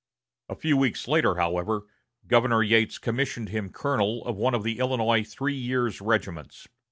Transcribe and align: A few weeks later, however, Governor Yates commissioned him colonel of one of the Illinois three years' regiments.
A 0.49 0.55
few 0.55 0.77
weeks 0.77 1.07
later, 1.07 1.35
however, 1.35 1.85
Governor 2.25 2.63
Yates 2.63 2.97
commissioned 2.97 3.49
him 3.49 3.69
colonel 3.69 4.25
of 4.25 4.35
one 4.35 4.55
of 4.55 4.63
the 4.63 4.79
Illinois 4.79 5.23
three 5.23 5.53
years' 5.53 6.01
regiments. 6.01 6.67